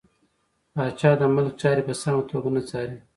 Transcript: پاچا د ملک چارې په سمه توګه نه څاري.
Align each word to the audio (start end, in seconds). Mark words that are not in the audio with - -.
پاچا 0.73 1.11
د 1.19 1.21
ملک 1.35 1.53
چارې 1.61 1.81
په 1.87 1.93
سمه 2.01 2.21
توګه 2.31 2.49
نه 2.55 2.61
څاري. 2.69 2.97